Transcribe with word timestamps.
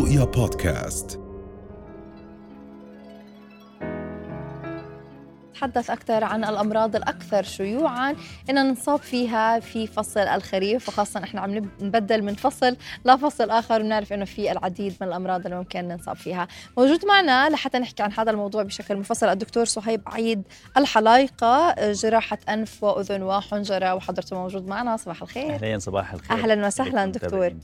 رؤيا 0.00 0.24
بودكاست. 0.24 1.29
نتحدث 5.60 5.90
أكثر 5.90 6.24
عن 6.24 6.44
الأمراض 6.44 6.96
الأكثر 6.96 7.42
شيوعا. 7.42 8.16
إن 8.50 8.70
نصاب 8.70 8.98
فيها 8.98 9.60
في 9.60 9.86
فصل 9.86 10.20
الخريف 10.20 10.88
وخاصة 10.88 11.24
إحنا 11.24 11.40
عم 11.40 11.54
نبدل 11.80 12.22
من 12.22 12.34
فصل 12.34 12.76
لفصل 13.04 13.50
آخر 13.50 13.82
بنعرف 13.82 14.12
إنه 14.12 14.24
في 14.24 14.52
العديد 14.52 14.94
من 15.00 15.08
الأمراض 15.08 15.44
اللي 15.44 15.56
ممكن 15.56 15.88
نصاب 15.88 16.16
فيها. 16.16 16.48
موجود 16.78 17.04
معنا 17.06 17.48
لحتى 17.48 17.78
نحكي 17.78 18.02
عن 18.02 18.12
هذا 18.12 18.30
الموضوع 18.30 18.62
بشكل 18.62 18.96
مفصل 18.96 19.28
الدكتور 19.28 19.64
صهيب 19.64 20.02
عيد 20.06 20.42
الحلايقة 20.76 21.74
جراحة 21.92 22.38
أنف 22.48 22.84
وأذن 22.84 23.22
وحنجرة 23.22 23.94
وحضرته 23.94 24.36
موجود 24.36 24.66
معنا. 24.66 24.96
صباح 24.96 25.22
الخير. 25.22 25.54
أهلين 25.54 25.78
صباح 25.78 26.12
الخير. 26.12 26.38
أهلا 26.38 26.66
وسهلا 26.66 27.06
دكتور. 27.06 27.54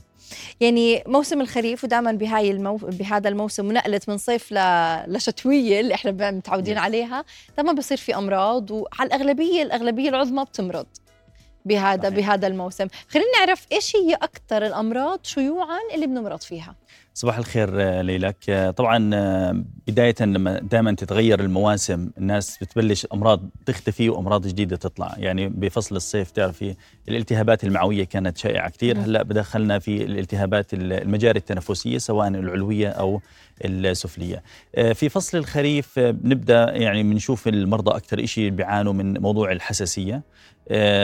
يعني 0.59 1.03
موسم 1.07 1.41
الخريف 1.41 1.83
ودائما 1.83 2.11
بهاي 2.11 2.51
المو... 2.51 2.75
بهذا 2.75 3.29
الموسم 3.29 3.67
ونقلت 3.67 4.09
من 4.09 4.17
صيف 4.17 4.51
ل... 4.51 4.57
لشتوية 5.07 5.79
اللي 5.79 5.93
إحنا 5.93 6.31
متعودين 6.31 6.77
عليها. 6.77 7.25
دائما 7.57 7.73
بصير 7.87 7.97
في 7.97 8.15
أمراض 8.15 8.71
وعلى 8.71 9.07
الأغلبية 9.07 9.63
الأغلبية 9.63 10.09
العظمى 10.09 10.43
بتمرض. 10.43 10.87
بهذا 11.67 12.09
صحيح. 12.09 12.15
بهذا 12.15 12.47
الموسم. 12.47 12.87
خلينا 13.09 13.27
نعرف 13.39 13.65
إيش 13.71 13.95
هي 13.95 14.13
أكثر 14.13 14.65
الأمراض 14.65 15.19
شيوعا 15.23 15.79
اللي 15.95 16.07
بنمرض 16.07 16.41
فيها. 16.41 16.75
صباح 17.17 17.37
الخير 17.37 17.81
آه، 17.81 18.01
ليلك 18.01 18.35
آه، 18.49 18.71
طبعا 18.71 19.09
آه، 19.13 19.63
بداية 19.87 20.15
لما 20.21 20.59
دائما 20.59 20.91
تتغير 20.91 21.39
المواسم 21.39 22.09
الناس 22.17 22.57
بتبلش 22.61 23.07
أمراض 23.13 23.49
تختفي 23.65 24.09
وأمراض 24.09 24.47
جديدة 24.47 24.75
تطلع. 24.75 25.13
يعني 25.17 25.49
بفصل 25.49 25.95
الصيف 25.95 26.31
تعرفي 26.31 26.75
الالتهابات 27.09 27.63
المعوية 27.63 28.03
كانت 28.03 28.37
شائعة 28.37 28.69
كثير. 28.69 28.97
هلأ 28.97 29.23
بدخلنا 29.23 29.79
في 29.79 30.03
الالتهابات 30.03 30.73
المجاري 30.73 31.39
التنفسية 31.39 31.97
سواء 31.97 32.27
العلوية 32.27 32.89
أو 32.89 33.21
السفلية. 33.65 34.43
في 34.93 35.09
فصل 35.09 35.37
الخريف 35.37 35.99
بنبدأ 35.99 36.71
يعني 36.71 37.03
بنشوف 37.03 37.47
المرضى 37.47 37.97
أكثر 37.97 38.25
شيء 38.25 38.49
بيعانوا 38.49 38.93
من 38.93 39.21
موضوع 39.21 39.51
الحساسية. 39.51 40.21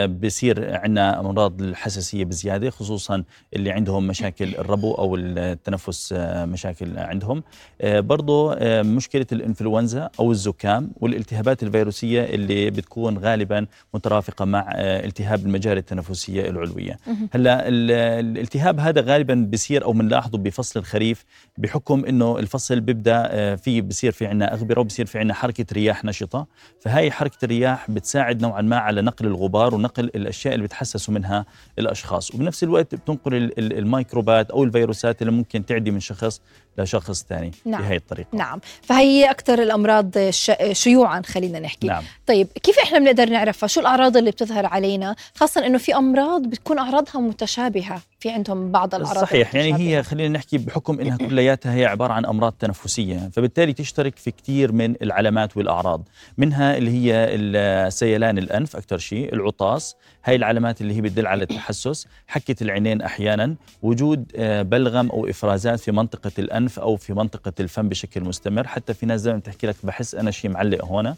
بصير 0.07 0.75
عندنا 0.75 1.19
أمراض 1.19 1.61
الحساسية 1.61 2.25
بزيادة 2.25 2.69
خصوصا 2.69 3.23
اللي 3.55 3.71
عندهم 3.71 4.07
مشاكل 4.07 4.55
الربو 4.55 4.93
أو 4.93 5.15
التنفس 5.15 6.13
آه، 6.17 6.45
مشاكل 6.45 6.97
عندهم. 6.97 7.43
آه، 7.81 7.99
برضه 7.99 8.55
مشكلة 8.81 9.25
الإنفلونزا 9.31 10.09
أو 10.19 10.31
الزكام 10.31 10.91
والالتهابات 11.01 11.63
الفيروسية 11.63 12.23
اللي 12.23 12.69
بتكون 12.69 13.17
غالبا 13.17 13.65
مترافقة 13.93 14.45
مع 14.45 14.71
التهاب 14.77 15.45
المجاري 15.45 15.79
التنفسية 15.79 16.49
العلوية. 16.49 16.97
هلا 17.31 17.67
الالتهاب 17.67 18.79
هذا 18.79 19.01
غالبا 19.01 19.49
بصير 19.53 19.83
أو 19.83 19.91
بنلاحظه 19.91 20.37
بفصل 20.37 20.79
الخريف 20.79 21.25
بحكم 21.57 22.05
إنه 22.05 22.39
الفصل 22.39 22.79
بيبدأ 22.79 23.55
في 23.55 23.81
بصير 23.81 24.11
في 24.11 24.25
عندنا 24.25 24.53
أغبرة 24.53 24.79
وبصير 24.79 25.05
في 25.05 25.19
عندنا 25.19 25.33
حركة 25.33 25.65
رياح 25.73 26.05
نشطة. 26.05 26.47
فهي 26.79 27.11
حركة 27.11 27.37
الرياح 27.45 27.91
بتساعد 27.91 28.41
نوعا 28.41 28.61
ما 28.61 28.77
على 28.77 29.01
نقل 29.01 29.25
الغبار 29.25 29.52
الغبار 29.53 29.75
ونقل 29.75 30.03
الأشياء 30.03 30.53
اللي 30.53 30.65
بتحسسوا 30.65 31.13
منها 31.13 31.45
الأشخاص. 31.79 32.35
وبنفس 32.35 32.63
الوقت 32.63 32.95
بتنقل 32.95 33.51
الميكروبات 33.57 34.51
أو 34.51 34.63
الفيروسات 34.63 35.21
اللي 35.21 35.31
ممكن 35.33 35.65
تعدي 35.65 35.91
من 35.91 35.99
شخص 35.99 36.41
لشخص 36.77 37.25
ثاني 37.29 37.51
نعم. 37.65 37.81
بهي 37.81 37.95
الطريقة. 37.95 38.27
نعم. 38.33 38.59
فهي 38.81 39.31
أكثر 39.31 39.61
الأمراض 39.61 40.29
شيوعا 40.71 41.21
خلينا 41.25 41.59
نحكي. 41.59 41.87
نعم. 41.87 42.03
طيب 42.27 42.47
كيف 42.63 42.79
إحنا 42.79 42.99
بنقدر 42.99 43.29
نعرفها؟ 43.29 43.67
شو 43.67 43.81
الأعراض 43.81 44.17
اللي 44.17 44.31
بتظهر 44.31 44.65
علينا؟ 44.65 45.15
خاصة 45.35 45.65
إنه 45.65 45.77
في 45.77 45.95
أمراض 45.95 46.41
بتكون 46.41 46.79
أعراضها 46.79 47.21
متشابهة. 47.21 48.01
في 48.19 48.29
عندهم 48.29 48.71
بعض 48.71 48.95
الأعراض 48.95 49.21
صحيح. 49.23 49.55
يعني 49.55 49.73
هي 49.73 50.03
خلينا 50.03 50.37
نحكي 50.37 50.57
بحكم 50.57 50.99
إنها 50.99 51.17
كلياتها 51.17 51.73
هي 51.73 51.85
عبارة 51.85 52.13
عن 52.13 52.25
أمراض 52.25 52.53
تنفسية. 52.59 53.29
فبالتالي 53.33 53.73
تشترك 53.73 54.15
في 54.17 54.31
كثير 54.31 54.71
من 54.71 54.95
العلامات 55.01 55.57
والأعراض. 55.57 56.09
منها 56.37 56.77
اللي 56.77 56.91
هي 56.91 57.91
سيلان 57.91 58.37
الأنف 58.37 58.75
أكثر 58.75 58.97
شيء 58.97 59.33
العطاس. 59.33 59.95
هاي 60.25 60.35
العلامات 60.35 60.81
اللي 60.81 60.95
هي 60.95 61.01
بتدل 61.01 61.27
على 61.27 61.43
التحسس. 61.43 62.07
حكة 62.27 62.63
العينين 62.63 63.01
أحيانا. 63.01 63.55
وجود 63.81 64.31
آه، 64.35 64.61
بلغم 64.61 65.09
أو 65.09 65.29
إفرازات 65.29 65.79
في 65.79 65.91
منطقة 65.91 66.31
الانف 66.63 66.79
أو 66.79 66.95
في 66.95 67.13
منطقة 67.13 67.53
الفم 67.59 67.89
بشكل 67.89 68.23
مستمر. 68.23 68.67
حتى 68.67 68.93
في 68.93 69.05
ناس 69.05 69.21
دائما 69.21 69.39
بتحكي 69.39 69.67
لك 69.67 69.75
بحس 69.83 70.15
أنا 70.15 70.31
شيء 70.31 70.51
معلق 70.51 70.85
هون. 70.85 71.15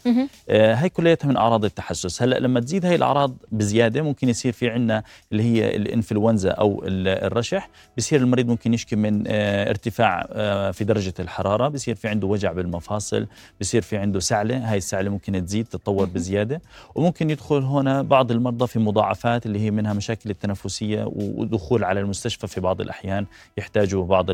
آه 0.48 0.74
هاي 0.74 0.88
كلياتها 0.88 1.28
من 1.28 1.36
أعراض 1.36 1.64
التحسس. 1.64 2.22
هلأ 2.22 2.38
لما 2.38 2.60
تزيد 2.60 2.86
هاي 2.86 2.94
الأعراض 2.94 3.36
بزيادة 3.52 4.02
ممكن 4.02 4.28
يصير 4.28 4.52
في 4.52 4.70
عندنا 4.70 5.02
اللي 5.32 5.42
هي 5.42 5.76
الإنفلونزا 5.76 6.50
أو 6.50 6.82
الرشح. 6.86 7.68
بصير 7.98 8.20
المريض 8.20 8.46
ممكن 8.48 8.74
يشكي 8.74 8.96
من 8.96 9.24
آه، 9.26 9.70
ارتفاع 9.70 10.26
آه، 10.32 10.70
في 10.70 10.84
درجة 10.84 11.14
الحرارة. 11.20 11.68
بصير 11.68 11.94
في 11.94 12.08
عنده 12.08 12.26
وجع 12.26 12.52
بالمفاصل. 12.52 13.26
بصير 13.60 13.82
في 13.82 13.96
عنده 13.96 14.20
سعلة. 14.20 14.72
هاي 14.72 14.78
السعلة 14.78 15.10
ممكن 15.10 15.46
تزيد 15.46 15.64
تتطور 15.64 16.06
بزيادة. 16.06 16.62
وممكن 16.94 17.30
يدخل 17.30 17.62
هنا 17.62 18.02
بعض 18.02 18.30
المرضى 18.30 18.66
في 18.66 18.78
مضاعفات 18.78 19.46
اللي 19.46 19.58
هي 19.60 19.70
منها 19.70 19.92
مشاكل 19.92 20.30
التنفسية 20.30 21.04
ودخول 21.06 21.84
على 21.84 22.00
المستشفى 22.00 22.46
في 22.46 22.60
بعض 22.60 22.80
الأحيان. 22.80 23.26
يحتاجوا 23.58 24.04
بعض 24.04 24.26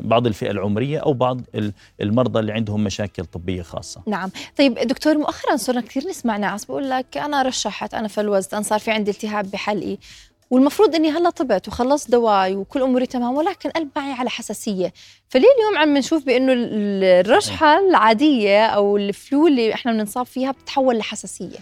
بعض 0.00 0.26
الفئة 0.26 0.50
العمرية 0.56 0.98
أو 0.98 1.12
بعض 1.12 1.40
المرضى 2.00 2.38
اللي 2.38 2.52
عندهم 2.52 2.84
مشاكل 2.84 3.24
طبية 3.24 3.62
خاصة. 3.62 4.02
نعم، 4.06 4.30
طيب 4.58 4.74
دكتور 4.74 5.18
مؤخرا 5.18 5.56
صرنا 5.56 5.80
كثير 5.80 6.08
نسمع 6.08 6.36
ناس 6.36 6.64
بقول 6.64 6.90
لك 6.90 7.16
أنا 7.16 7.42
رشحت 7.42 7.94
أنا 7.94 8.08
فلوزت 8.08 8.54
أنا 8.54 8.62
صار 8.62 8.78
في 8.78 8.90
عندي 8.90 9.10
التهاب 9.10 9.50
بحلقي 9.50 9.98
والمفروض 10.50 10.94
إني 10.94 11.10
هلأ 11.10 11.30
طبت 11.30 11.68
وخلصت 11.68 12.10
دواي 12.10 12.56
وكل 12.56 12.82
أموري 12.82 13.06
تمام 13.06 13.34
ولكن 13.34 13.70
قلب 13.70 13.88
معي 13.96 14.12
على 14.12 14.30
حساسية. 14.30 14.92
فليه 15.28 15.48
اليوم 15.58 15.78
عم 15.78 15.96
نشوف 15.96 16.24
بأنه 16.26 16.52
الرشحة 16.52 17.78
العادية 17.78 18.66
أو 18.66 18.96
الفلو 18.96 19.46
اللي 19.46 19.74
إحنا 19.74 19.92
بنصاب 19.92 20.26
فيها 20.26 20.50
بتتحول 20.50 20.98
لحساسية؟ 20.98 21.58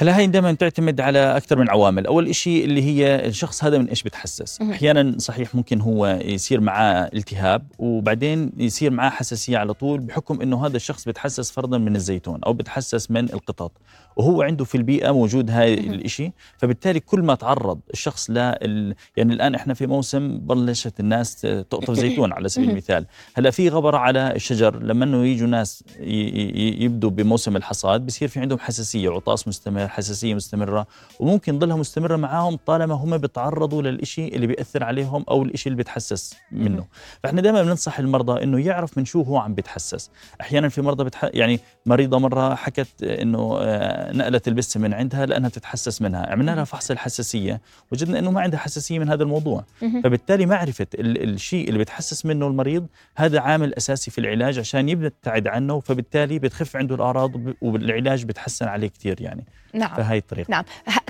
هلا 0.00 0.18
هي 0.18 0.26
دائما 0.26 0.52
تعتمد 0.52 1.00
على 1.00 1.36
أكثر 1.36 1.58
من 1.58 1.70
عوامل، 1.70 2.06
أول 2.06 2.34
شيء 2.34 2.64
اللي 2.64 2.82
هي 2.82 3.26
الشخص 3.26 3.64
هذا 3.64 3.78
من 3.78 3.88
إيش 3.88 4.02
بتحسس، 4.02 4.60
أحيانا 4.60 5.18
صحيح 5.18 5.54
ممكن 5.54 5.80
هو 5.80 6.18
يصير 6.24 6.60
معاه 6.60 7.10
التهاب 7.14 7.66
وبعدين 7.78 8.52
يصير 8.56 8.90
معاه 8.90 9.10
حساسية 9.10 9.58
على 9.58 9.74
طول 9.74 10.00
بحكم 10.00 10.40
إنه 10.40 10.66
هذا 10.66 10.76
الشخص 10.76 11.04
بتحسس 11.08 11.50
فرضا 11.50 11.78
من 11.78 11.96
الزيتون 11.96 12.40
أو 12.46 12.52
بتحسس 12.52 13.10
من 13.10 13.24
القطط، 13.24 13.72
وهو 14.16 14.42
عنده 14.42 14.64
في 14.64 14.74
البيئة 14.74 15.10
موجود 15.10 15.50
هاي 15.50 15.74
الشيء، 15.74 16.30
فبالتالي 16.58 17.00
كل 17.00 17.22
ما 17.22 17.34
تعرض 17.34 17.80
الشخص 17.92 18.30
ل 18.30 18.36
يعني 18.36 18.94
الآن 19.34 19.54
إحنا 19.54 19.74
في 19.74 19.86
موسم 19.86 20.38
بلشت 20.38 21.00
الناس 21.00 21.40
تقطف 21.40 21.94
زيتون 21.94 22.32
على 22.32 22.48
سبيل 22.48 22.70
المثال، 22.70 23.06
هلأ 23.34 23.50
في 23.50 23.68
غبرة 23.68 23.98
على 23.98 24.32
الشجر. 24.36 24.82
لما 24.82 25.04
إنه 25.04 25.26
يجوا 25.26 25.48
ناس 25.48 25.84
يبدوا 26.00 27.10
بموسم 27.10 27.56
الحصاد 27.56 28.06
بصير 28.06 28.28
في 28.28 28.40
عندهم 28.40 28.58
حساسية 28.58 29.10
عطاس 29.10 29.48
مستمر. 29.48 29.89
حساسيه 29.90 30.34
مستمرة 30.34 30.86
وممكن 31.20 31.58
ضلها 31.58 31.76
مستمرة 31.76 32.16
معاهم 32.16 32.58
طالما 32.66 32.94
هم 32.94 33.18
بيتعرضوا 33.18 33.82
للإشي 33.82 34.28
اللي 34.28 34.46
بيأثر 34.46 34.84
عليهم 34.84 35.24
أو 35.30 35.42
الإشي 35.42 35.66
اللي 35.68 35.76
بيتحسس 35.76 36.36
منه. 36.52 36.84
فإحنا 37.22 37.40
دائما 37.40 37.62
بننصح 37.62 37.98
المرضى 37.98 38.42
إنه 38.42 38.60
يعرف 38.66 38.98
من 38.98 39.04
شو 39.04 39.22
هو 39.22 39.38
عم 39.38 39.54
بيتحسس. 39.54 40.10
أحيانا 40.40 40.68
في 40.68 40.82
مرضى 40.82 41.04
بتح... 41.04 41.30
يعني 41.34 41.60
مريضة 41.86 42.18
مرة 42.18 42.54
حكت 42.54 43.02
إنه 43.02 43.58
آه، 43.60 44.12
نقلت 44.12 44.48
البسة 44.48 44.80
من 44.80 44.94
عندها 44.94 45.26
لأنها 45.26 45.48
بتتحسس 45.48 46.02
منها. 46.02 46.32
عملنا 46.32 46.50
لها 46.54 46.64
فحص 46.64 46.90
الحساسية 46.90 47.60
وجدنا 47.92 48.18
إنه 48.18 48.30
ما 48.30 48.40
عندها 48.40 48.58
حساسية 48.60 48.98
من 48.98 49.08
هذا 49.08 49.22
الموضوع. 49.22 49.64
فبالتالي 50.04 50.46
معرفه 50.46 50.86
الشيء 50.94 51.68
اللي 51.68 51.78
بتحسس 51.78 52.26
منه 52.26 52.46
المريض 52.46 52.86
هذا 53.16 53.40
عامل 53.40 53.74
أساسي 53.74 54.10
في 54.10 54.18
العلاج 54.18 54.58
عشان 54.58 54.88
يبتعد 54.88 55.46
عنه 55.46 55.80
فبالتالي 55.80 56.38
بتخف 56.38 56.76
عنده 56.76 56.94
الأعراض 56.94 57.32
والعلاج 57.62 58.24
بتحسن 58.24 58.66
عليه 58.66 58.88
كثير 58.88 59.20
يعني. 59.20 59.44
نعم. 59.74 59.96
فهي 59.96 60.18
الطريقة. 60.18 60.50
نعم. 60.50 60.64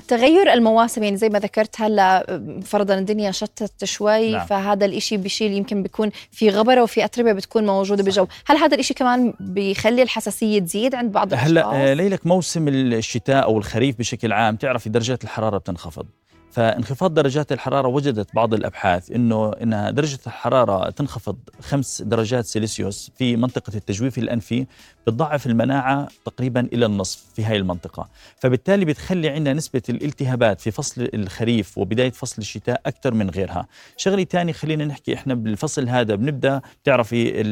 تغير 0.07 0.53
المواسم 0.53 1.03
يعني 1.03 1.17
زي 1.17 1.29
ما 1.29 1.39
ذكرت 1.39 1.81
هلا 1.81 2.39
فرضا 2.65 2.93
الدنيا 2.93 3.31
شتت 3.31 3.85
شوي 3.85 4.31
نعم. 4.31 4.45
فهذا 4.45 4.85
الإشي 4.85 5.17
بشيل 5.17 5.51
يمكن 5.51 5.83
بيكون 5.83 6.11
في 6.31 6.49
غبرة 6.49 6.83
وفي 6.83 7.05
أتربة 7.05 7.33
بتكون 7.33 7.65
موجودة 7.65 8.03
بالجو 8.03 8.27
هل 8.45 8.57
هذا 8.57 8.75
الإشي 8.75 8.93
كمان 8.93 9.33
بيخلي 9.39 10.03
الحساسية 10.03 10.59
تزيد 10.59 10.95
عند 10.95 11.11
بعض 11.11 11.33
الأشخاص؟ 11.33 11.73
هلا 11.73 11.95
ليلك 11.95 12.27
موسم 12.27 12.67
الشتاء 12.67 13.43
أو 13.43 13.57
الخريف 13.57 13.99
بشكل 13.99 14.33
عام 14.33 14.55
تعرفي 14.55 14.89
درجات 14.89 15.23
الحرارة 15.23 15.57
بتنخفض. 15.57 16.05
فانخفاض 16.51 17.13
درجات 17.13 17.51
الحرارة 17.51 17.87
وجدت 17.87 18.35
بعض 18.35 18.53
الأبحاث 18.53 19.11
أنه 19.11 19.51
إن 19.51 19.93
درجة 19.95 20.19
الحرارة 20.27 20.89
تنخفض 20.89 21.37
خمس 21.61 22.01
درجات 22.01 22.45
سيليسيوس 22.45 23.11
في 23.17 23.35
منطقة 23.35 23.75
التجويف 23.75 24.17
الأنفي 24.17 24.65
بتضعف 25.07 25.47
المناعة 25.47 26.07
تقريبا 26.25 26.59
إلى 26.73 26.85
النصف 26.85 27.23
في 27.35 27.43
هاي 27.43 27.57
المنطقة. 27.57 28.09
فبالتالي 28.39 28.85
بتخلي 28.85 29.29
عندنا 29.29 29.53
نسبة 29.53 29.81
الالتهابات 29.89 30.61
في 30.61 30.71
فصل 30.71 31.09
الخريف 31.13 31.77
وبداية 31.77 32.11
فصل 32.11 32.41
الشتاء 32.41 32.81
أكثر 32.85 33.13
من 33.13 33.29
غيرها. 33.29 33.67
شغلة 33.97 34.23
تاني 34.23 34.53
خلينا 34.53 34.85
نحكي 34.85 35.13
إحنا 35.13 35.33
بالفصل 35.33 35.89
هذا 35.89 36.15
بنبدأ 36.15 36.61
بتعرفي 36.83 37.43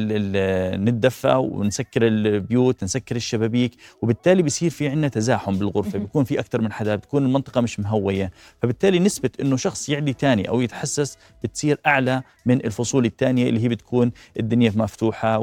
نتدفى 0.76 1.34
ونسكر 1.34 2.06
البيوت 2.06 2.84
نسكر 2.84 3.16
الشبابيك 3.16 3.72
وبالتالي 4.02 4.42
بصير 4.42 4.70
في 4.70 4.88
عندنا 4.88 5.08
تزاحم 5.08 5.58
بالغرفة. 5.58 5.98
بيكون 5.98 6.24
في 6.24 6.40
أكثر 6.40 6.60
من 6.60 6.72
حدا 6.72 6.96
بتكون 6.96 7.24
المنطقة 7.24 7.60
مش 7.60 7.80
مهوية. 7.80 8.30
فبالتالي 8.62 8.89
نسبة 8.98 9.30
إنه 9.40 9.56
شخص 9.56 9.88
يعدي 9.88 10.12
تاني 10.12 10.48
أو 10.48 10.60
يتحسس 10.60 11.18
بتصير 11.44 11.80
أعلى 11.86 12.22
من 12.46 12.64
الفصول 12.64 13.04
الثانية 13.04 13.48
اللي 13.48 13.64
هي 13.64 13.68
بتكون 13.68 14.12
الدنيا 14.40 14.72
مفتوحة 14.76 15.38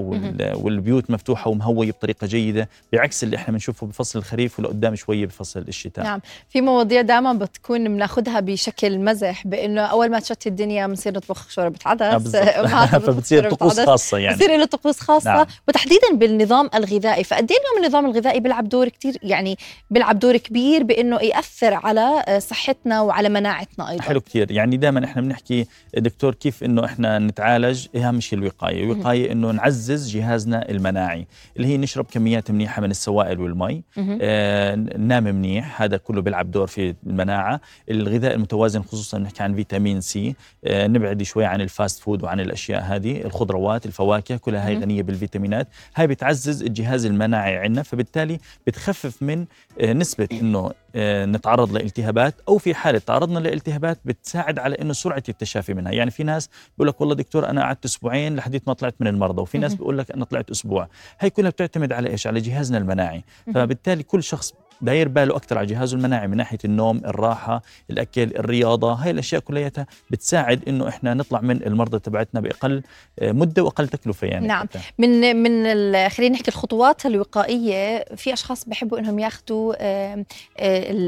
والبيوت 0.55 1.11
مفتوحة 1.11 1.49
ومهوية 1.49 1.91
بطريقة 1.91 2.27
جيدة 2.27 2.69
بعكس 2.93 3.23
اللي 3.23 3.35
إحنا 3.35 3.53
بنشوفه 3.53 3.87
بفصل 3.87 4.19
الخريف 4.19 4.59
ولقدام 4.59 4.95
شوية 4.95 5.25
بفصل 5.25 5.59
الشتاء. 5.59 6.05
نعم. 6.05 6.21
في 6.49 6.61
مواضيع 6.61 7.01
دائما 7.01 7.33
بتكون 7.33 7.83
بناخذها 7.83 8.39
بشكل 8.39 8.99
مزح 8.99 9.47
بإنه 9.47 9.81
أول 9.81 10.09
ما 10.09 10.19
تشتي 10.19 10.49
الدنيا 10.49 10.87
بنصير 10.87 11.13
نطبخ 11.13 11.49
شوربة 11.49 11.79
عدس. 11.85 12.35
آه، 12.35 12.85
فبتصير 12.85 13.49
طقوس 13.51 13.79
خاصة 13.79 14.17
يعني. 14.17 14.35
بتصير 14.35 14.57
له 14.57 14.65
طقوس 14.65 14.99
خاصة. 14.99 15.33
نعم. 15.33 15.45
وتحديدا 15.67 16.13
بالنظام 16.13 16.69
الغذائي. 16.75 17.23
فقد 17.23 17.51
إيه 17.51 17.57
اليوم 17.57 17.83
النظام 17.83 18.05
الغذائي 18.05 18.39
بيلعب 18.39 18.69
دور 18.69 18.89
كثير 18.89 19.17
يعني 19.23 19.57
بيلعب 19.89 20.19
دور 20.19 20.37
كبير 20.37 20.83
بإنه 20.83 21.21
يأثر 21.21 21.73
على 21.73 22.39
صحتنا 22.49 23.01
وعلى 23.01 23.29
مناعتنا 23.39 23.89
أيضا. 23.89 24.03
حلو 24.03 24.21
كثير. 24.21 24.51
يعني 24.51 24.77
دائما 24.77 25.05
إحنا 25.05 25.21
بنحكي 25.21 25.65
دكتور 25.97 26.33
كيف 26.33 26.63
إنه 26.63 26.85
إحنا 26.85 27.19
نتعالج 27.19 27.87
أهم 27.95 28.19
شيء 28.19 28.39
الوقاية. 28.39 28.83
الوقايه 28.83 29.31
إنه 29.31 29.51
نعزز 29.51 30.09
جهازنا 30.09 30.69
المناعي 30.69 31.27
اللي 31.57 31.67
هي 31.67 31.77
نشرب 31.77 32.05
كميات 32.11 32.51
منيحة 32.51 32.81
من 32.81 32.91
السوائل 32.91 33.39
والمي. 33.39 33.83
آه 34.21 34.75
ننام 34.75 35.23
منيح 35.23 35.81
هذا 35.81 35.97
كله 35.97 36.21
بيلعب 36.21 36.51
دور 36.51 36.67
في 36.67 36.95
المناعة. 37.07 37.61
الغذاء 37.91 38.35
المتوازن 38.35 38.81
خصوصا 38.81 39.17
نحكي 39.17 39.43
عن 39.43 39.55
فيتامين 39.55 40.01
C. 40.01 40.35
آه 40.65 40.87
نبعد 40.87 41.23
شوي 41.23 41.45
عن 41.45 41.61
ال 41.61 41.69
fast 41.69 41.99
food 41.99 42.23
وعن 42.23 42.39
الأشياء 42.39 42.83
هذه 42.83 43.21
الخضروات 43.25 43.85
الفواكه 43.85 44.37
كلها 44.37 44.67
هاي 44.67 44.77
غنية 44.77 45.01
بالفيتامينات. 45.01 45.67
هاي 45.95 46.07
بتعزز 46.07 46.63
الجهاز 46.63 47.05
المناعي 47.05 47.57
عندنا 47.57 47.83
فبالتالي 47.83 48.39
بتخفف 48.67 49.23
من 49.23 49.45
آه 49.81 49.93
نسبة 49.93 50.27
إنه 50.31 50.71
آه، 50.95 51.25
نتعرض 51.25 51.73
لالتهابات 51.73 52.35
أو 52.47 52.57
في 52.57 52.75
حالة 52.75 53.01
تعرضنا 53.27 53.49
لالتهابات 53.49 53.99
بتساعد 54.05 54.59
على 54.59 54.75
إنه 54.75 54.93
سرعة 54.93 55.23
التشافي 55.29 55.73
منها. 55.73 55.91
يعني 55.91 56.11
في 56.11 56.23
ناس 56.23 56.49
بيقول 56.77 56.87
لك 56.87 57.01
والله 57.01 57.15
دكتور 57.15 57.49
أنا 57.49 57.61
قعدت 57.61 57.85
أسبوعين 57.85 58.35
لحديت 58.35 58.67
ما 58.67 58.73
طلعت 58.73 58.95
من 58.99 59.07
المرضى 59.07 59.41
وفي 59.41 59.57
ناس 59.57 59.73
بيقول 59.75 59.97
لك 59.97 60.11
أنا 60.11 60.25
طلعت 60.25 60.49
أسبوع. 60.49 60.87
هي 61.19 61.29
كلها 61.29 61.49
بتعتمد 61.49 61.93
على 61.93 62.09
إيش؟ 62.09 62.27
على 62.27 62.39
جهازنا 62.39 62.77
المناعي. 62.77 63.23
فبالتالي 63.53 64.03
كل 64.03 64.23
شخص 64.23 64.53
داير 64.81 65.07
باله 65.07 65.35
أكثر 65.35 65.57
على 65.57 65.67
جهازه 65.67 65.97
المناعي 65.97 66.27
من 66.27 66.37
ناحية 66.37 66.57
النوم 66.65 66.97
الراحة 67.05 67.61
الأكل 67.89 68.21
الرياضة 68.21 68.93
هاي 68.93 69.11
الأشياء 69.11 69.41
كلياتها 69.41 69.87
بتساعد 70.09 70.61
إنه 70.67 70.87
إحنا 70.87 71.13
نطلع 71.13 71.41
من 71.41 71.63
المرضى 71.63 71.99
تبعتنا 71.99 72.39
بأقل 72.41 72.83
آه، 73.19 73.31
مدة 73.31 73.63
وأقل 73.63 73.87
تكلفة 73.87 74.27
يعني 74.27 74.47
نعم. 74.47 74.67
حتى. 74.67 74.79
من 74.97 75.35
من 75.35 75.63
خلينا 76.09 76.35
نحكي 76.35 76.47
الخطوات 76.47 77.05
الوقائية 77.05 78.05
في 78.15 78.33
أشخاص 78.33 78.65
بحبوا 78.65 78.99
إنهم 78.99 79.19
ياخذوا 79.19 79.73
آه، 79.79 80.25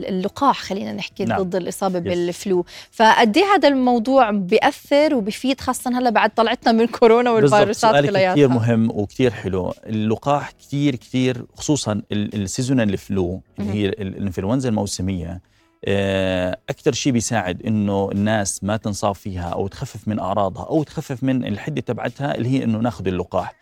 اللقاح 0.10 0.62
خلينا 0.62 0.94
نحكي 0.94 1.26
نعم. 1.26 1.42
ضد 1.42 1.56
الإصابة 1.56 2.00
بال 2.00 2.22
flu. 2.22 2.66
فقد 2.92 3.38
إيه 3.38 3.44
هذا 3.56 3.68
الموضوع 3.68 4.32
بيأثر 4.32 5.16
وبيفيد 5.16 5.62
خاصة 5.62 6.00
هلا 6.00 6.10
بعد 6.10 6.30
طلعتنا 6.30 6.72
من 6.72 6.88
كورونا 6.88 7.32
والفيروسات 7.32 8.06
كلياتها؟ 8.06 8.34
كثير 8.34 8.48
مهم 8.48 8.92
وكثير 8.92 9.32
حلو. 9.32 9.74
اللقاح 9.86 10.52
كثير 10.52 10.96
كثير 10.96 11.46
خصوصا 11.56 12.02
ال 12.12 12.21
seasonal 12.21 12.98
flu 12.98 13.42
اللي 13.60 13.74
هي 13.74 13.86
الإنفلونزا 13.86 14.70
الموسمية 14.70 15.42
آه، 15.86 16.58
أكثر 16.70 16.92
شيء 16.92 17.14
بيساعد 17.14 17.62
إنه 17.62 18.10
الناس 18.12 18.64
ما 18.64 18.78
تنصاب 18.78 19.16
فيها 19.16 19.50
أو 19.50 19.68
تخفف 19.68 20.08
من 20.08 20.20
أعراضها 20.20 20.64
أو 20.64 20.84
تخفف 20.84 21.24
من 21.24 21.46
الحدة 21.46 21.82
تبعتها 21.82 22.36
اللي 22.36 22.50
هي 22.50 22.64
إنه 22.64 22.78
ناخذ 22.78 23.08
اللقاح. 23.08 23.56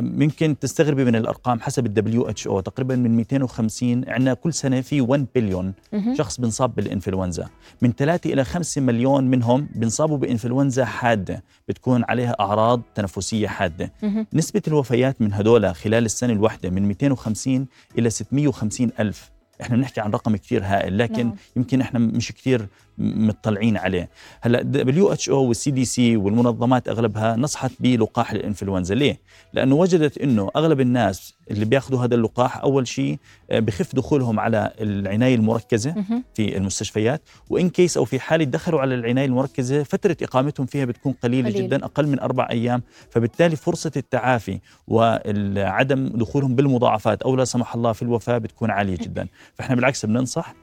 ممكن 0.00 0.58
تستغربي 0.58 1.04
من 1.04 1.16
الأرقام 1.16 1.60
حسب 1.60 1.86
ال 1.86 2.28
WHO 2.28 2.60
تقريبا 2.60 2.96
من 2.96 3.16
250 3.16 4.04
عندنا 4.08 4.34
كل 4.34 4.52
سنة 4.54 4.80
في 4.80 5.00
1 5.00 5.26
بليون 5.34 5.72
شخص 6.18 6.40
بنصاب 6.40 6.74
بالإنفلونزا. 6.74 7.48
من 7.82 7.92
3 7.92 8.32
إلى 8.32 8.44
5 8.44 8.80
مليون 8.80 9.24
منهم 9.24 9.68
بنصابوا 9.74 10.18
بإنفلونزا 10.18 10.84
حادة 10.84 11.44
بتكون 11.68 12.04
عليها 12.08 12.36
أعراض 12.40 12.82
تنفسية 12.94 13.48
حادة. 13.48 13.92
نسبة 14.34 14.62
الوفيات 14.68 15.22
من 15.22 15.32
هدول 15.32 15.74
خلال 15.74 16.04
السنة 16.04 16.32
الواحدة 16.32 16.70
من 16.70 16.88
250 16.88 17.66
إلى 17.98 18.10
650 18.10 18.90
ألف. 19.00 19.30
إحنا 19.60 19.76
بنحكي 19.76 20.00
عن 20.00 20.10
رقم 20.10 20.36
كثير 20.36 20.62
هائل 20.64 20.98
لكن 20.98 21.26
نعم. 21.26 21.36
يمكن 21.56 21.80
إحنا 21.80 21.98
مش 21.98 22.32
كثير 22.32 22.68
مطلعين 23.00 23.76
عليه. 23.76 24.10
هلا 24.40 24.62
WHO 24.62 25.44
وال 25.44 25.70
CDC 25.70 26.16
والمنظمات 26.16 26.88
أغلبها 26.88 27.36
نصحت 27.36 27.70
بلقاح 27.80 28.32
الإنفلونزا. 28.32 28.94
ليه؟ 28.94 29.20
لأنه 29.52 29.74
وجدت 29.74 30.18
إنه 30.18 30.50
أغلب 30.56 30.80
الناس 30.80 31.34
اللي 31.50 31.64
بياخذوا 31.64 32.04
هذا 32.04 32.14
اللقاح 32.14 32.58
أول 32.58 32.88
شيء 32.88 33.18
آه، 33.50 33.58
بخف 33.58 33.94
دخولهم 33.94 34.40
على 34.40 34.72
العناية 34.80 35.34
المركزة 35.34 35.94
في 36.34 36.56
المستشفيات. 36.56 37.22
وإن 37.50 37.68
كيس 37.70 37.96
أو 37.96 38.04
في 38.04 38.20
حاله 38.20 38.44
دخلوا 38.44 38.80
على 38.80 38.94
العناية 38.94 39.26
المركزة 39.26 39.82
فترة 39.82 40.16
إقامتهم 40.22 40.66
فيها 40.66 40.84
بتكون 40.84 41.12
قليلة 41.12 41.50
قليل. 41.50 41.66
جدا 41.66 41.84
أقل 41.84 42.06
من 42.06 42.20
أربع 42.20 42.48
أيام. 42.50 42.82
فبالتالي 43.10 43.56
فرصة 43.56 43.92
التعافي 43.96 44.60
وعدم 44.88 46.08
دخولهم 46.08 46.54
بالمضاعفات 46.54 47.22
أو 47.22 47.36
لا 47.36 47.44
سمح 47.44 47.74
الله 47.74 47.92
في 47.92 48.02
الوفاة 48.02 48.38
بتكون 48.38 48.70
عالية 48.70 48.96
جدا. 48.96 49.28
فإحنا 49.54 49.76
بالعكس 49.76 50.06
بننصح 50.06 50.54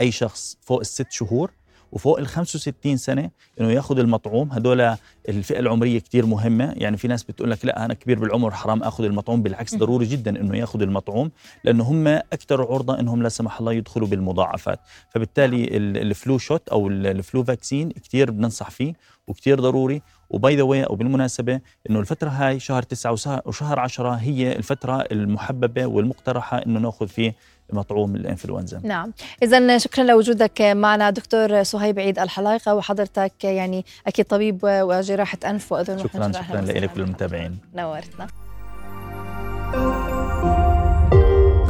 أي 0.00 0.10
شخص 0.10 0.58
فوق 0.60 0.80
الست 0.80 1.12
شهور 1.12 1.50
وفوق 1.92 2.18
ال 2.18 2.26
65 2.26 2.96
سنة 2.96 3.30
إنه 3.60 3.72
ياخذ 3.72 3.98
المطعوم. 3.98 4.52
هدول 4.52 4.96
الفئة 5.28 5.58
العمرية 5.58 5.98
كثير 5.98 6.26
مهمة. 6.26 6.74
يعني 6.76 6.96
في 6.96 7.08
ناس 7.08 7.24
بتقول 7.24 7.50
لك 7.50 7.64
لا 7.64 7.84
أنا 7.84 7.94
كبير 7.94 8.18
بالعمر 8.18 8.50
حرام 8.50 8.82
آخذ 8.82 9.04
المطعوم. 9.04 9.42
بالعكس 9.42 9.74
ضروري 9.74 10.06
جدا 10.06 10.40
إنه 10.40 10.56
ياخذ 10.58 10.82
المطعوم 10.82 11.30
لأنه 11.64 11.84
هم 11.84 12.08
أكثر 12.08 12.62
عرضة 12.62 13.00
إنهم 13.00 13.22
لا 13.22 13.28
سمح 13.28 13.58
الله 13.60 13.72
يدخلوا 13.72 14.08
بالمضاعفات. 14.08 14.80
فبالتالي 15.10 15.76
ال 15.76 15.92
flu 15.92 16.38
shot 16.38 16.68
أو 16.68 16.88
ال 16.88 17.02
flu 17.02 17.44
vaccine 17.44 17.90
كثير 17.90 18.30
بننصح 18.30 18.70
فيه 18.70 18.94
وكثير 19.26 19.60
ضروري. 19.60 20.02
و 20.30 20.39
by 20.39 20.56
the 20.56 20.62
way 20.62 20.84
أو 20.84 20.94
بالمناسبة 20.94 21.60
إنه 21.90 22.00
الفترة 22.00 22.28
هاي 22.28 22.60
شهر 22.60 22.82
تسعة 22.82 23.12
وشهر 23.46 23.78
عشرة 23.78 24.10
هي 24.10 24.56
الفترة 24.56 25.00
المحببة 25.12 25.86
والمقترحة 25.86 26.58
إنه 26.58 26.80
ناخذ 26.80 27.08
فيه 27.08 27.34
مطعوم 27.72 28.16
الإنفلونزا. 28.16 28.80
نعم. 28.82 29.12
اذا 29.42 29.78
شكرا 29.78 30.04
لوجودك 30.04 30.60
معنا 30.60 31.10
دكتور 31.10 31.62
صهيب 31.62 31.98
عيد 31.98 32.18
الحلايقه 32.18 32.74
وحضرتك 32.74 33.44
يعني 33.44 33.84
أكيد 34.06 34.24
طبيب 34.24 34.58
وجراحة 34.62 35.38
أنف 35.46 35.72
وأذن 35.72 35.98
شكرا 35.98 36.32
شكرا 36.32 36.60
لك 36.60 36.96
وللمتابعين. 36.96 37.58
نورتنا. 37.74 38.26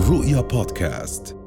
رؤيا 0.08 0.40
بودكاست. 0.40 1.43